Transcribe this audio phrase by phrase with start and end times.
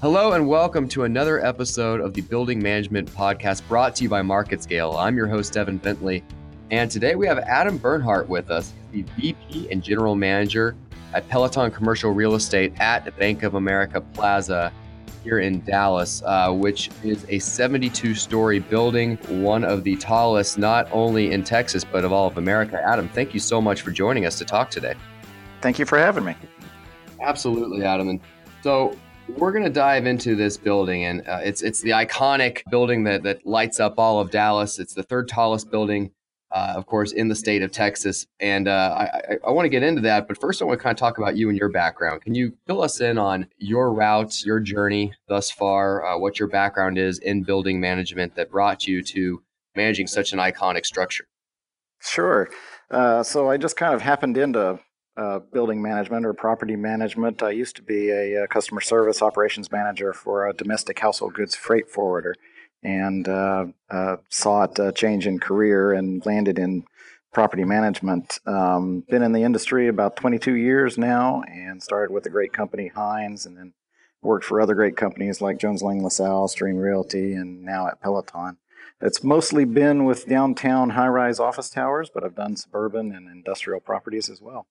[0.00, 4.22] Hello and welcome to another episode of the Building Management Podcast brought to you by
[4.22, 4.96] MarketScale.
[4.96, 6.22] I'm your host, Evan Bentley,
[6.70, 10.76] and today we have Adam Bernhardt with us, the VP and General Manager
[11.14, 14.72] at Peloton Commercial Real Estate at the Bank of America Plaza
[15.24, 20.88] here in Dallas, uh, which is a 72 story building, one of the tallest not
[20.92, 22.80] only in Texas, but of all of America.
[22.86, 24.94] Adam, thank you so much for joining us to talk today.
[25.60, 26.36] Thank you for having me.
[27.20, 28.10] Absolutely, Adam.
[28.10, 28.20] And
[28.62, 28.96] so
[29.36, 33.22] we're going to dive into this building, and uh, it's it's the iconic building that
[33.24, 34.78] that lights up all of Dallas.
[34.78, 36.10] It's the third tallest building,
[36.50, 38.26] uh, of course, in the state of Texas.
[38.40, 40.82] And uh, I, I, I want to get into that, but first I want to
[40.82, 42.22] kind of talk about you and your background.
[42.22, 46.48] Can you fill us in on your route, your journey thus far, uh, what your
[46.48, 49.42] background is in building management that brought you to
[49.76, 51.26] managing such an iconic structure?
[52.00, 52.48] Sure.
[52.90, 54.80] Uh, so I just kind of happened into
[55.18, 57.42] uh, building management or property management.
[57.42, 61.34] I used to be a, a, uh, customer service operations manager for a domestic household
[61.34, 62.36] goods freight forwarder
[62.84, 66.84] and uh, uh, sought a change in career and landed in
[67.32, 68.38] property management.
[68.46, 72.88] Um, been in the industry about 22 years now and started with a great company,
[72.88, 73.74] Hines, and then
[74.22, 78.58] worked for other great companies like Jones Lang LaSalle, Stream Realty, and now at Peloton.
[79.00, 83.80] It's mostly been with downtown high rise office towers, but I've done suburban and industrial
[83.80, 84.66] properties as well.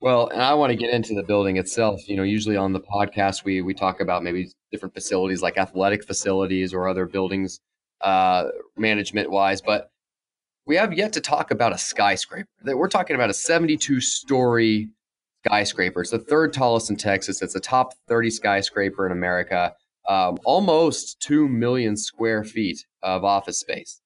[0.00, 2.08] Well, and I want to get into the building itself.
[2.08, 6.04] You know, usually on the podcast we we talk about maybe different facilities like athletic
[6.04, 7.60] facilities or other buildings
[8.02, 9.90] uh, management wise, but
[10.66, 12.48] we have yet to talk about a skyscraper.
[12.64, 14.88] That we're talking about a 72 story
[15.46, 16.02] skyscraper.
[16.02, 17.40] It's the third tallest in Texas.
[17.40, 19.74] It's a top 30 skyscraper in America.
[20.08, 24.00] Um, almost two million square feet of office space.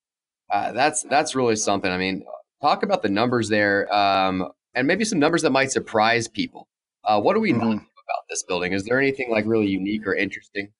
[0.50, 1.90] Uh, that's that's really something.
[1.90, 2.24] I mean,
[2.62, 3.92] talk about the numbers there.
[3.94, 6.68] Um, and maybe some numbers that might surprise people.
[7.04, 7.60] Uh, what do we mm-hmm.
[7.60, 8.72] know about this building?
[8.72, 10.72] Is there anything like really unique or interesting?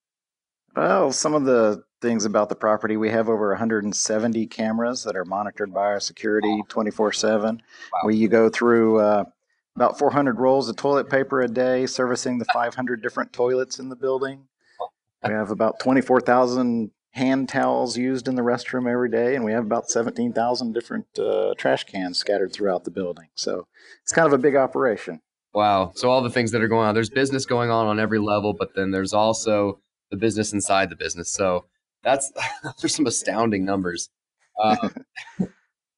[0.77, 5.25] Well, some of the things about the property, we have over 170 cameras that are
[5.25, 7.63] monitored by our security 24 7.
[8.03, 9.25] Where you go through uh,
[9.77, 13.97] about 400 rolls of toilet paper a day, servicing the 500 different toilets in the
[13.97, 14.47] building.
[15.25, 19.65] We have about 24,000 hand towels used in the restroom every day, and we have
[19.65, 23.29] about 17,000 different uh, trash cans scattered throughout the building.
[23.35, 23.67] So
[24.03, 25.21] it's kind of a big operation.
[25.53, 25.93] Wow.
[25.95, 28.53] So all the things that are going on, there's business going on on every level,
[28.53, 31.33] but then there's also the business inside the business.
[31.33, 31.65] So
[32.03, 32.31] that's
[32.63, 34.11] those are some astounding numbers.
[34.63, 34.95] Um,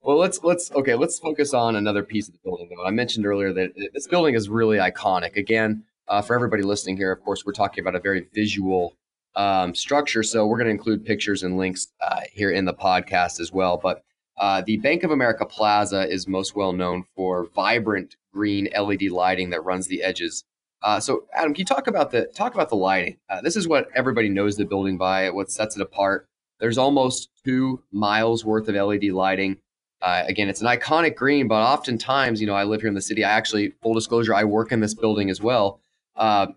[0.02, 2.70] well, let's let's okay, let's focus on another piece of the building.
[2.74, 5.36] Though I mentioned earlier that this building is really iconic.
[5.36, 8.96] Again, uh, for everybody listening here, of course, we're talking about a very visual
[9.34, 10.22] um, structure.
[10.22, 13.78] So we're going to include pictures and links uh, here in the podcast as well.
[13.82, 14.04] But
[14.38, 19.50] uh, the Bank of America Plaza is most well known for vibrant green LED lighting
[19.50, 20.44] that runs the edges.
[20.82, 23.16] Uh, so, Adam, can you talk about the talk about the lighting?
[23.30, 25.30] Uh, this is what everybody knows the building by.
[25.30, 26.26] What sets it apart?
[26.58, 29.58] There's almost two miles worth of LED lighting.
[30.00, 33.00] Uh, again, it's an iconic green, but oftentimes, you know, I live here in the
[33.02, 33.22] city.
[33.22, 35.80] I actually, full disclosure, I work in this building as well.
[36.16, 36.48] Uh,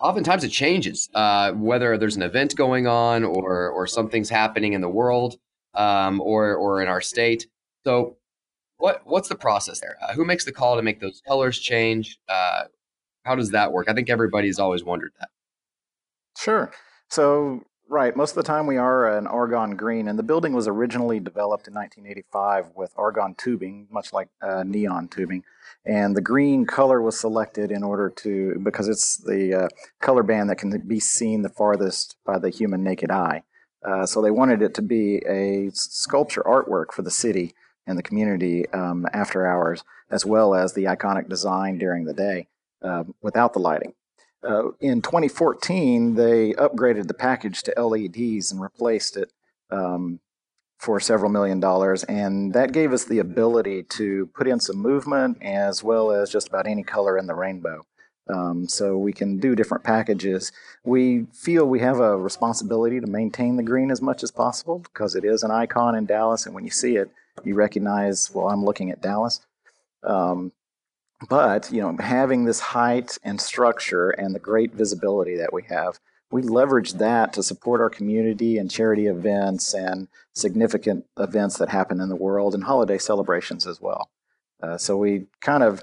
[0.00, 4.80] oftentimes it changes uh, whether there's an event going on or or something's happening in
[4.80, 5.36] the world
[5.74, 7.46] um, or or in our state.
[7.84, 8.16] So,
[8.78, 9.96] what what's the process there?
[10.02, 12.18] Uh, who makes the call to make those colors change?
[12.28, 12.64] Uh,
[13.24, 13.88] how does that work?
[13.88, 15.28] I think everybody's always wondered that.
[16.36, 16.72] Sure.
[17.10, 17.62] So
[17.92, 18.14] Right.
[18.14, 21.66] Most of the time we are an argon green, and the building was originally developed
[21.66, 25.42] in 1985 with argon tubing, much like uh, neon tubing.
[25.84, 29.68] And the green color was selected in order to, because it's the uh,
[30.00, 33.42] color band that can be seen the farthest by the human naked eye.
[33.84, 37.56] Uh, so they wanted it to be a sculpture artwork for the city
[37.88, 42.46] and the community um, after hours, as well as the iconic design during the day
[42.82, 43.94] uh, without the lighting.
[44.42, 49.32] Uh, in 2014, they upgraded the package to LEDs and replaced it
[49.70, 50.20] um,
[50.78, 52.04] for several million dollars.
[52.04, 56.48] And that gave us the ability to put in some movement as well as just
[56.48, 57.84] about any color in the rainbow.
[58.28, 60.52] Um, so we can do different packages.
[60.84, 65.16] We feel we have a responsibility to maintain the green as much as possible because
[65.16, 66.46] it is an icon in Dallas.
[66.46, 67.10] And when you see it,
[67.44, 69.40] you recognize, well, I'm looking at Dallas.
[70.02, 70.52] Um,
[71.28, 75.98] but you know having this height and structure and the great visibility that we have
[76.32, 82.00] we leverage that to support our community and charity events and significant events that happen
[82.00, 84.10] in the world and holiday celebrations as well
[84.62, 85.82] uh, so we kind of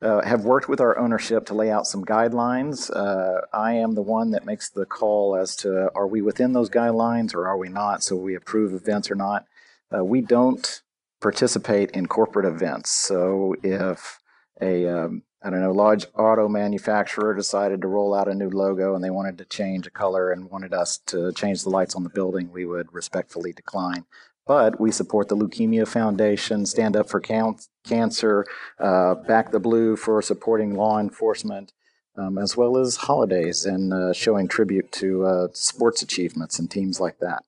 [0.00, 2.88] uh, have worked with our ownership to lay out some guidelines.
[2.94, 6.70] Uh, I am the one that makes the call as to are we within those
[6.70, 9.46] guidelines or are we not, so we approve events or not.
[9.92, 10.82] Uh, we don't
[11.20, 12.92] participate in corporate events.
[12.92, 14.20] So if
[14.60, 18.94] a um, I don't know, large auto manufacturer decided to roll out a new logo
[18.96, 22.02] and they wanted to change a color and wanted us to change the lights on
[22.02, 24.04] the building, we would respectfully decline.
[24.46, 28.46] But we support the Leukemia Foundation, Stand Up for Cancer,
[28.80, 31.72] uh, Back the Blue for supporting law enforcement,
[32.16, 36.98] um, as well as holidays and uh, showing tribute to uh, sports achievements and teams
[36.98, 37.44] like that.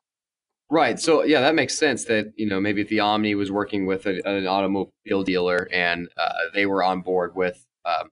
[0.71, 1.01] Right.
[1.01, 2.05] So yeah, that makes sense.
[2.05, 6.33] That you know maybe the Omni was working with a, an automobile dealer and uh,
[6.55, 8.11] they were on board with um,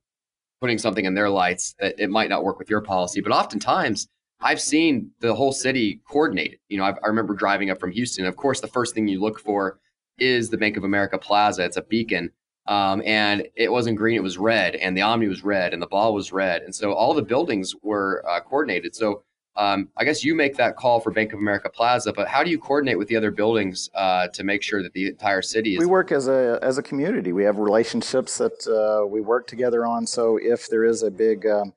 [0.60, 3.20] putting something in their lights, that it might not work with your policy.
[3.20, 4.08] But oftentimes,
[4.40, 6.58] I've seen the whole city coordinated.
[6.68, 8.26] You know, I've, i remember driving up from Houston.
[8.26, 9.78] Of course, the first thing you look for
[10.18, 11.64] is the Bank of America Plaza.
[11.64, 12.30] It's a beacon.
[12.66, 15.86] Um, and it wasn't green, it was red, and the Omni was red, and the
[15.86, 16.60] ball was red.
[16.60, 18.94] And so all the buildings were uh, coordinated.
[18.94, 19.22] So
[19.58, 22.50] um, I guess you make that call for Bank of America Plaza, but how do
[22.50, 25.80] you coordinate with the other buildings uh, to make sure that the entire city is?
[25.80, 27.32] We work as a as a community.
[27.32, 30.06] We have relationships that uh, we work together on.
[30.06, 31.74] So if there is a big um,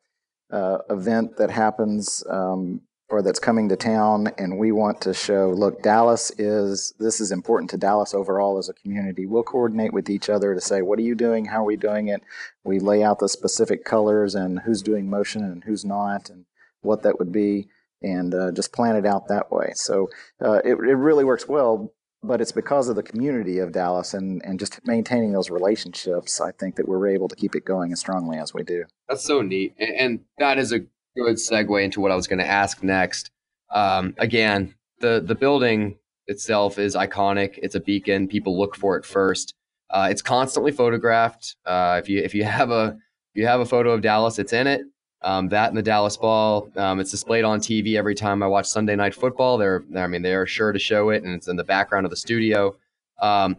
[0.52, 5.50] uh, event that happens um, or that's coming to town, and we want to show,
[5.50, 9.26] look, Dallas is this is important to Dallas overall as a community.
[9.26, 11.46] We'll coordinate with each other to say, what are you doing?
[11.46, 12.22] How are we doing it?
[12.64, 16.46] We lay out the specific colors and who's doing motion and who's not, and
[16.82, 17.68] what that would be
[18.02, 19.72] and uh, just plan it out that way.
[19.76, 20.10] So
[20.44, 21.94] uh, it, it really works well,
[22.24, 26.42] but it's because of the community of Dallas and, and just maintaining those relationships.
[26.42, 28.86] I think that we're able to keep it going as strongly as we do.
[29.08, 29.76] That's so neat.
[29.80, 30.80] And, that is a
[31.16, 33.30] good segue into what I was going to ask next.
[33.70, 37.60] Um, again, the, the building itself is iconic.
[37.62, 38.28] It's a beacon.
[38.28, 39.54] People look for it first.
[39.92, 41.58] Uh, it's constantly photographed.
[41.66, 42.98] Uh, if you if you have a
[43.34, 44.82] if you have a photo of Dallas, it's in it.
[45.24, 46.70] Um, that and the Dallas Ball.
[46.76, 49.58] Um, it's displayed on TV every time I watch Sunday Night Football.
[49.58, 52.16] They're, I mean, they're sure to show it, and it's in the background of the
[52.16, 52.76] studio.
[53.22, 53.58] Um,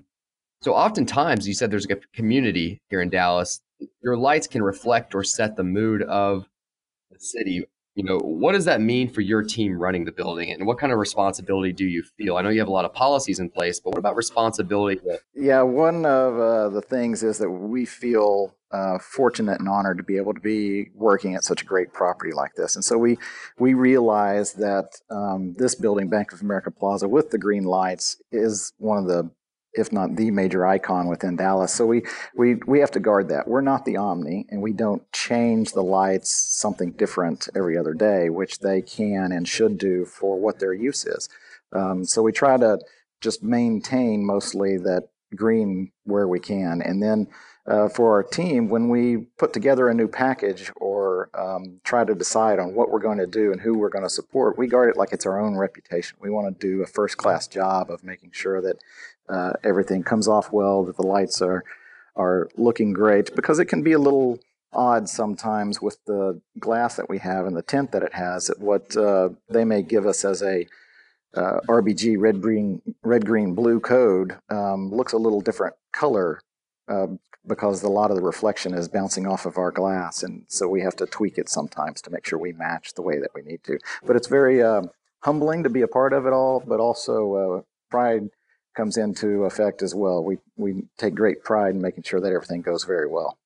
[0.61, 3.61] so oftentimes, you said there's a community here in Dallas.
[4.03, 6.49] Your lights can reflect or set the mood of
[7.11, 10.67] the city you know what does that mean for your team running the building and
[10.67, 12.37] what kind of responsibility do you feel?
[12.37, 15.01] I know you have a lot of policies in place but what about responsibility
[15.35, 20.03] yeah one of uh, the things is that we feel uh, fortunate and honored to
[20.03, 22.75] be able to be working at such a great property like this.
[22.75, 23.19] And so we
[23.59, 28.73] we realize that um, this building bank of america plaza with the green lights is
[28.79, 29.31] one of the
[29.75, 31.73] if not the major icon within Dallas.
[31.73, 32.03] So we,
[32.35, 33.49] we, we have to guard that.
[33.49, 38.31] We're not the Omni, and we don't change the lights something different every other day,
[38.31, 41.29] which they can and should do for what their use is.
[41.73, 42.79] Um, so we try to
[43.21, 46.83] just maintain mostly that green where we can.
[46.83, 47.29] And then
[47.67, 52.15] uh, for our team, when we put together a new package or um, try to
[52.15, 54.91] decide on what we're going to do and who we're going to support, we guard
[54.91, 56.19] it like it's our own reputation.
[56.21, 58.79] We want to do a first class job of making sure that
[59.29, 61.65] uh, everything comes off well, that the lights are
[62.15, 64.39] are looking great because it can be a little
[64.73, 68.51] odd sometimes with the glass that we have and the tint that it has.
[68.51, 70.67] at What uh, they may give us as a
[71.35, 76.41] uh, RBG red green red green blue code um, looks a little different color
[76.89, 77.07] uh,
[77.47, 80.81] because a lot of the reflection is bouncing off of our glass, and so we
[80.83, 83.65] have to tweak it sometimes to make sure we match the way that we need
[83.65, 83.79] to.
[84.05, 84.83] But it's very uh,
[85.21, 88.29] humbling to be a part of it all, but also uh, pride
[88.75, 90.25] comes into effect as well.
[90.25, 93.39] We we take great pride in making sure that everything goes very well.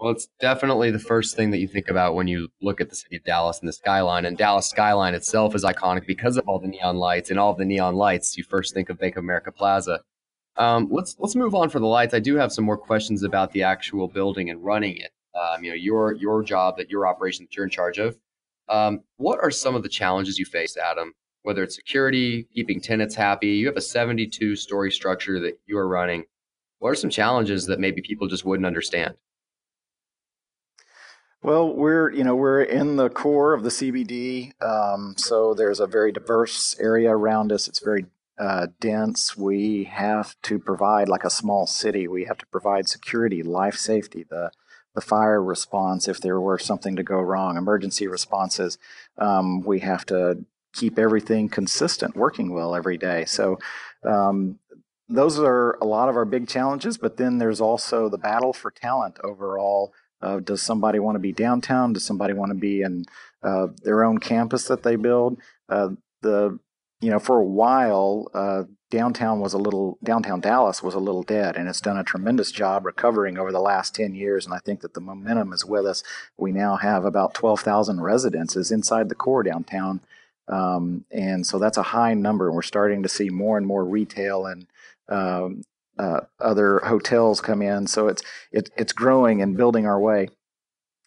[0.00, 2.96] Well, it's definitely the first thing that you think about when you look at the
[2.96, 4.24] city of Dallas and the skyline.
[4.24, 7.58] And Dallas skyline itself is iconic because of all the neon lights and all of
[7.58, 8.34] the neon lights.
[8.38, 10.00] You first think of Bank of America Plaza.
[10.56, 12.14] Um, let's let's move on for the lights.
[12.14, 15.10] I do have some more questions about the actual building and running it.
[15.38, 18.16] Um, you know, your your job that your operation that you're in charge of.
[18.70, 23.14] Um, what are some of the challenges you face, Adam, whether it's security, keeping tenants
[23.14, 23.48] happy.
[23.48, 26.24] You have a 72 story structure that you are running.
[26.78, 29.14] What are some challenges that maybe people just wouldn't understand?
[31.42, 35.86] Well, we're you know we're in the core of the CBD, um, so there's a
[35.86, 37.66] very diverse area around us.
[37.66, 38.04] It's very
[38.38, 39.38] uh, dense.
[39.38, 42.06] We have to provide like a small city.
[42.06, 44.50] We have to provide security, life safety, the
[44.94, 48.76] the fire response if there were something to go wrong, emergency responses.
[49.16, 53.24] Um, we have to keep everything consistent, working well every day.
[53.24, 53.58] So
[54.04, 54.58] um,
[55.08, 56.96] those are a lot of our big challenges.
[56.96, 59.92] But then there's also the battle for talent overall.
[60.22, 61.92] Uh, does somebody want to be downtown?
[61.92, 63.06] Does somebody want to be in
[63.42, 65.38] uh, their own campus that they build?
[65.68, 65.90] Uh,
[66.22, 66.58] the
[67.00, 71.22] you know for a while uh, downtown was a little downtown Dallas was a little
[71.22, 74.44] dead, and it's done a tremendous job recovering over the last ten years.
[74.44, 76.02] And I think that the momentum is with us.
[76.36, 80.00] We now have about twelve thousand residences inside the core downtown
[80.50, 82.48] um, and so that's a high number.
[82.48, 84.66] And We're starting to see more and more retail and
[85.08, 85.62] um,
[85.98, 87.86] uh, other hotels come in.
[87.86, 90.28] So it's it, it's growing and building our way.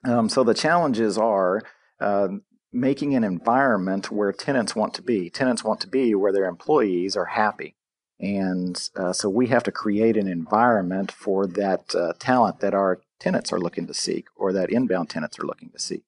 [0.05, 1.61] Um, so the challenges are
[1.99, 2.29] uh,
[2.71, 5.29] making an environment where tenants want to be.
[5.29, 7.75] Tenants want to be where their employees are happy.
[8.19, 13.01] And uh, so we have to create an environment for that uh, talent that our
[13.19, 16.03] tenants are looking to seek or that inbound tenants are looking to seek.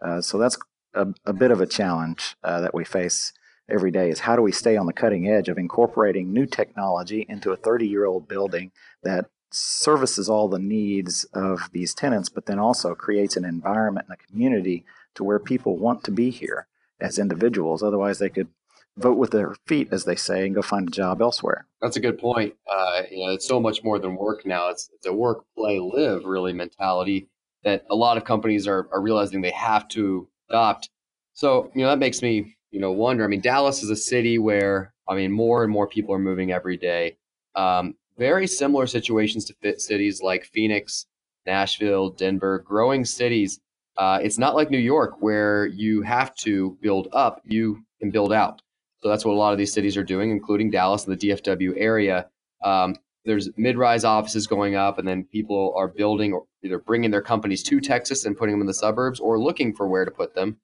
[0.00, 0.58] Uh, so that's
[0.94, 3.32] a, a, bit of a challenge uh, that we face
[3.68, 7.24] every day is how do we stay on the cutting edge of incorporating new technology
[7.28, 12.46] into a 30 year old building that services all the needs of these tenants, but
[12.46, 16.66] then also creates an environment and a community to where people want to be here
[17.00, 17.82] as individuals.
[17.82, 18.48] Otherwise, they could
[18.96, 21.66] vote with their feet, as they say, and go find a job elsewhere.
[21.80, 22.54] That's a good point.
[22.70, 24.68] Uh, you know, it's so much more than work now.
[24.68, 27.28] It's, it's a work, play, live really mentality
[27.64, 30.90] that a lot of companies are, are realizing they have to adopt.
[31.32, 33.24] So, you know, that makes me, you know, wonder.
[33.24, 36.52] I mean, Dallas is a city where, I mean, more and more people are moving
[36.52, 37.16] every day.
[37.54, 41.06] Um, very similar situations to fit cities like Phoenix,
[41.46, 43.60] Nashville, Denver, growing cities.
[43.96, 48.32] Uh, it's not like New York where you have to build up, you can build
[48.32, 48.60] out.
[49.02, 51.74] So that's what a lot of these cities are doing, including Dallas and the DFW
[51.76, 52.28] area.
[52.62, 57.22] Um, there's mid-rise offices going up, and then people are building or either bringing their
[57.22, 60.34] companies to Texas and putting them in the suburbs, or looking for where to put
[60.34, 60.56] them.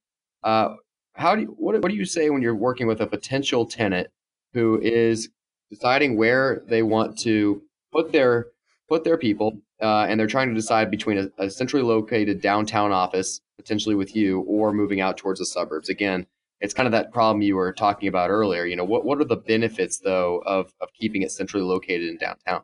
[0.43, 0.71] Uh,
[1.15, 4.09] how do you, what, what do you say when you're working with a potential tenant
[4.53, 5.29] who is
[5.71, 8.47] deciding where they want to put their
[8.89, 12.93] put their people, uh, and they're trying to decide between a, a, centrally located downtown
[12.93, 15.89] office, potentially with you, or moving out towards the suburbs.
[15.89, 16.27] Again,
[16.61, 18.65] it's kind of that problem you were talking about earlier.
[18.65, 22.17] You know, what what are the benefits though of of keeping it centrally located in
[22.17, 22.63] downtown?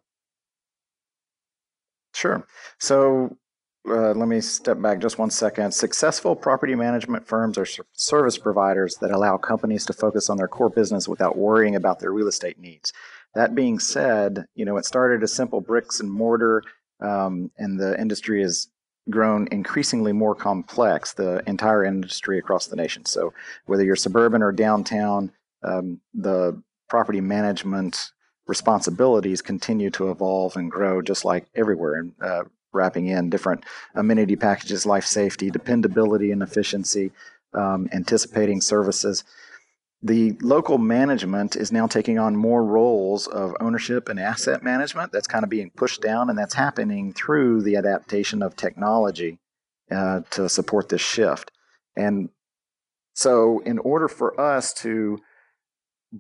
[2.15, 2.47] Sure.
[2.79, 3.37] So
[3.89, 5.73] uh, let me step back just one second.
[5.73, 10.71] Successful property management firms are service providers that allow companies to focus on their core
[10.71, 12.93] business without worrying about their real estate needs.
[13.35, 16.63] That being said, you know, it started as simple bricks and mortar,
[17.01, 18.69] um, and the industry has
[19.11, 23.05] grown increasingly more complex, the entire industry across the nation.
[23.05, 23.33] So,
[23.67, 25.33] whether you're suburban or downtown,
[25.63, 28.13] um, the property management
[28.47, 31.95] responsibilities continue to evolve and grow just like everywhere.
[31.95, 37.13] And uh, wrapping in different amenity packages, life safety, dependability and efficiency,
[37.55, 39.25] um, anticipating services.
[40.05, 45.13] The local management is now taking on more roles of ownership and asset management.
[45.13, 49.39] That's kind of being pushed down, and that's happening through the adaptation of technology
[49.93, 51.53] uh, to support this shift.
[51.97, 52.31] And
[53.15, 55.21] so, in order for us to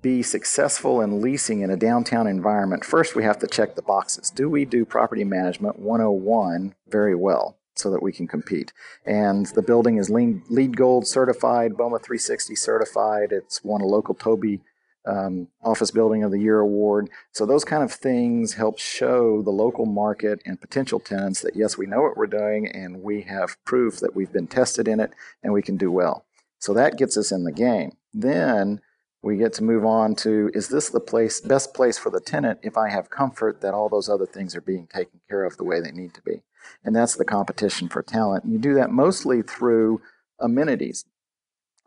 [0.00, 4.30] be successful in leasing in a downtown environment, first we have to check the boxes.
[4.30, 8.72] Do we do property management 101 very well so that we can compete?
[9.04, 13.32] And the building is LEED Gold certified, BOMA 360 certified.
[13.32, 14.60] It's won a local TOBY
[15.04, 17.10] um, Office Building of the Year award.
[17.32, 21.76] So those kind of things help show the local market and potential tenants that yes,
[21.76, 25.12] we know what we're doing and we have proof that we've been tested in it
[25.42, 26.24] and we can do well.
[26.58, 27.96] So that gets us in the game.
[28.14, 28.80] Then
[29.22, 32.60] we get to move on to is this the place best place for the tenant
[32.62, 35.64] if I have comfort that all those other things are being taken care of the
[35.64, 36.42] way they need to be.
[36.84, 38.44] And that's the competition for talent.
[38.46, 40.00] You do that mostly through
[40.40, 41.04] amenities.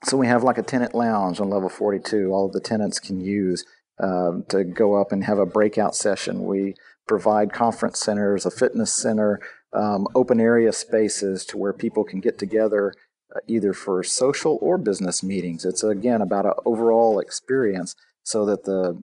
[0.03, 3.19] So we have like a tenant lounge on level 42, all of the tenants can
[3.19, 3.65] use
[3.99, 6.43] um, to go up and have a breakout session.
[6.43, 6.75] We
[7.07, 9.39] provide conference centers, a fitness center,
[9.73, 12.93] um, open area spaces to where people can get together
[13.35, 15.65] uh, either for social or business meetings.
[15.65, 19.01] It's again about an overall experience so that the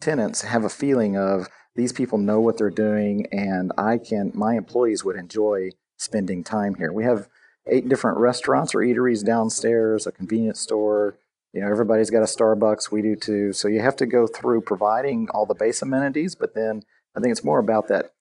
[0.00, 4.56] tenants have a feeling of these people know what they're doing and I can my
[4.56, 6.92] employees would enjoy spending time here.
[6.92, 7.28] We have
[7.66, 11.16] eight different restaurants or eateries downstairs, a convenience store,
[11.54, 13.52] you know, everybody's got a Starbucks, we do too.
[13.52, 16.82] So you have to go through providing all the base amenities, but then
[17.16, 18.12] I think it's more about that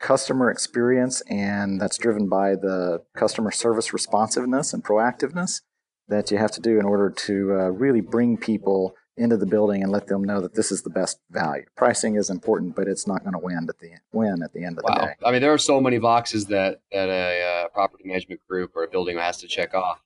[0.00, 5.60] customer experience, and that's driven by the customer service responsiveness and proactiveness
[6.08, 9.82] that you have to do in order to uh, really bring people into the building
[9.82, 11.64] and let them know that this is the best value.
[11.76, 14.78] Pricing is important, but it's not going to win at the win at the end
[14.78, 14.94] of wow.
[14.94, 15.14] the day.
[15.24, 18.84] I mean, there are so many boxes that that a uh, property management group or
[18.84, 20.02] a building has to check off.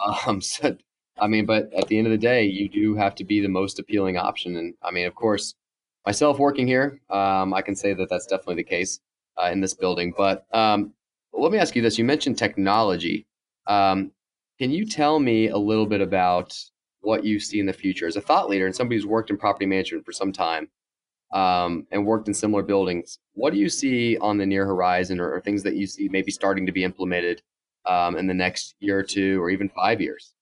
[0.00, 0.76] Um, so,
[1.18, 3.48] I mean, but at the end of the day, you do have to be the
[3.48, 4.56] most appealing option.
[4.56, 5.54] And I mean, of course,
[6.04, 9.00] myself working here, um, I can say that that's definitely the case
[9.40, 10.12] uh, in this building.
[10.16, 10.92] But um,
[11.32, 13.26] let me ask you this: you mentioned technology.
[13.68, 14.12] Um,
[14.58, 16.58] can you tell me a little bit about
[17.00, 19.36] what you see in the future as a thought leader and somebody who's worked in
[19.36, 20.68] property management for some time
[21.32, 23.18] um, and worked in similar buildings?
[23.34, 26.30] What do you see on the near horizon, or, or things that you see maybe
[26.30, 27.42] starting to be implemented
[27.86, 30.34] um, in the next year or two, or even five years?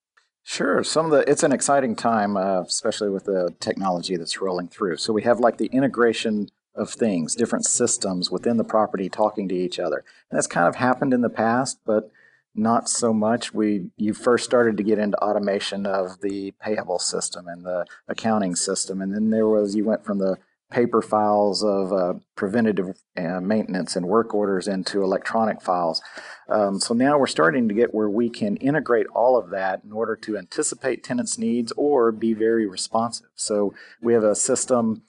[0.43, 0.81] Sure.
[0.81, 4.97] Some of the it's an exciting time, uh, especially with the technology that's rolling through.
[4.97, 9.55] So we have like the integration of things, different systems within the property talking to
[9.55, 10.05] each other.
[10.29, 12.09] And that's kind of happened in the past, but
[12.57, 13.53] not so much.
[13.53, 18.55] We you first started to get into automation of the payable system and the accounting
[18.55, 20.37] system, and then there was you went from the
[20.69, 26.01] paper files of uh, preventative uh, maintenance and work orders into electronic files.
[26.49, 29.93] Um, so now we're starting to get where we can integrate all of that in
[29.93, 33.27] order to anticipate tenants' needs or be very responsive.
[33.35, 35.03] So we have a system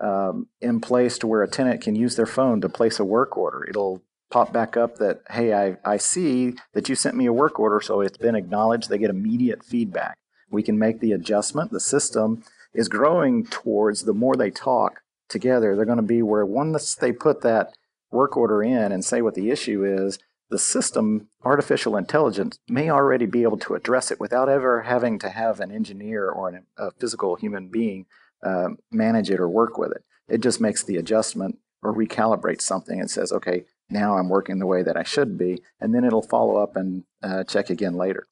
[0.00, 3.36] um, in place to where a tenant can use their phone to place a work
[3.36, 3.64] order.
[3.64, 4.02] It'll
[4.34, 7.80] pop back up that, hey, I, I see that you sent me a work order,
[7.80, 8.90] so it's been acknowledged.
[8.90, 10.18] They get immediate feedback.
[10.50, 11.70] We can make the adjustment.
[11.70, 12.42] The system
[12.74, 17.12] is growing towards the more they talk together, they're going to be where once they
[17.12, 17.74] put that
[18.10, 20.18] work order in and say what the issue is,
[20.50, 25.28] the system, artificial intelligence, may already be able to address it without ever having to
[25.28, 28.06] have an engineer or an, a physical human being
[28.42, 30.02] uh, manage it or work with it.
[30.28, 34.66] It just makes the adjustment or recalibrates something and says, okay, now I'm working the
[34.66, 35.62] way that I should be.
[35.80, 38.26] And then it'll follow up and uh, check again later.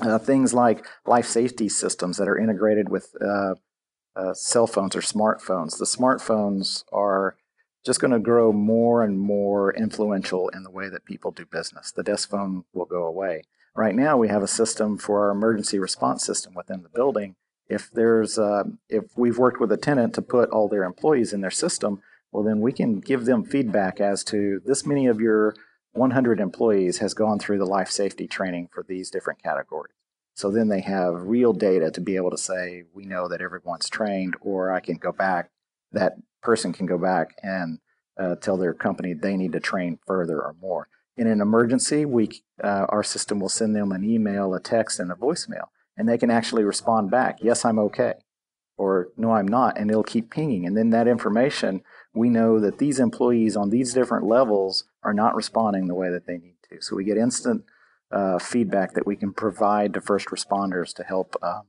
[0.00, 3.54] Uh, things like life safety systems that are integrated with uh,
[4.16, 5.78] uh, cell phones or smartphones.
[5.78, 7.36] The smartphones are
[7.84, 11.92] just going to grow more and more influential in the way that people do business.
[11.92, 13.42] The desk phone will go away.
[13.76, 17.36] Right now, we have a system for our emergency response system within the building.
[17.68, 21.40] If there's, uh, if we've worked with a tenant to put all their employees in
[21.40, 22.00] their system,
[22.34, 25.54] well, then we can give them feedback as to this many of your
[25.92, 29.94] 100 employees has gone through the life safety training for these different categories.
[30.34, 33.88] So then they have real data to be able to say, we know that everyone's
[33.88, 35.50] trained, or I can go back,
[35.92, 37.78] that person can go back and
[38.18, 40.88] uh, tell their company they need to train further or more.
[41.16, 45.12] In an emergency, we, uh, our system will send them an email, a text, and
[45.12, 48.14] a voicemail, and they can actually respond back, yes, I'm okay,
[48.76, 50.66] or no, I'm not, and it'll keep pinging.
[50.66, 55.34] And then that information, we know that these employees on these different levels are not
[55.34, 56.80] responding the way that they need to.
[56.80, 57.64] So we get instant
[58.10, 61.60] uh, feedback that we can provide to first responders to help uh,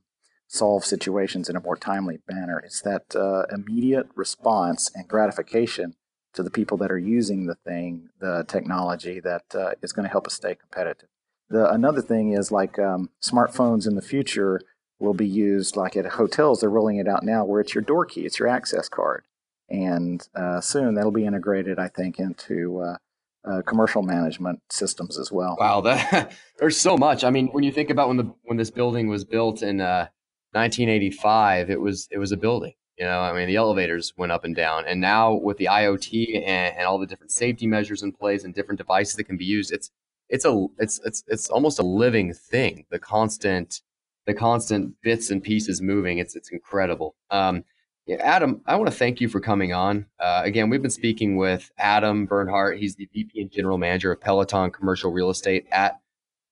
[0.48, 2.60] solve situations in a more timely manner.
[2.64, 5.94] It's that uh, immediate response and gratification
[6.34, 10.10] to the people that are using the thing, the technology that uh, is going to
[10.10, 11.08] help us stay competitive.
[11.48, 14.60] The, another thing is like um, smartphones in the future
[14.98, 16.60] will be used like at hotels.
[16.60, 19.24] They're rolling it out now where it's your door key, it's your access card.
[19.68, 22.96] And uh, soon that'll be integrated, I think, into uh,
[23.44, 25.56] uh, commercial management systems as well.
[25.58, 27.24] Wow, that, there's so much.
[27.24, 30.08] I mean, when you think about when the when this building was built in uh,
[30.52, 32.74] 1985, it was it was a building.
[32.98, 36.36] You know, I mean, the elevators went up and down, and now with the IoT
[36.36, 39.44] and, and all the different safety measures in place and different devices that can be
[39.44, 39.90] used, it's
[40.28, 42.86] it's a it's it's it's almost a living thing.
[42.90, 43.82] The constant
[44.26, 46.18] the constant bits and pieces moving.
[46.18, 47.14] It's it's incredible.
[47.30, 47.64] Um,
[48.06, 50.06] yeah, Adam, I want to thank you for coming on.
[50.20, 52.78] Uh, again, we've been speaking with Adam Bernhardt.
[52.78, 55.98] He's the VP and General Manager of Peloton Commercial Real Estate at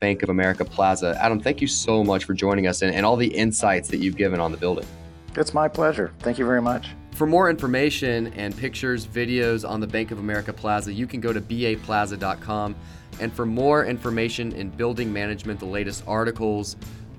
[0.00, 1.16] Bank of America Plaza.
[1.20, 4.16] Adam, thank you so much for joining us and, and all the insights that you've
[4.16, 4.84] given on the building.
[5.36, 6.12] It's my pleasure.
[6.20, 6.90] Thank you very much.
[7.12, 11.32] For more information and pictures, videos on the Bank of America Plaza, you can go
[11.32, 12.74] to baplaza.com.
[13.20, 16.74] And for more information in building management, the latest articles,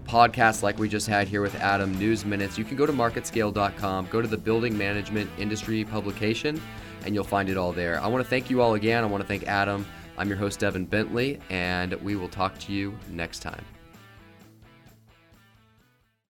[0.06, 4.08] podcasts like we just had here with Adam, news minutes, you can go to marketscale.com,
[4.12, 6.62] go to the building management industry publication,
[7.06, 8.00] and you'll find it all there.
[8.00, 9.04] I want to thank you all again.
[9.04, 9.86] I want to thank Adam.
[10.18, 13.64] I'm your host, Evan Bentley, and we will talk to you next time.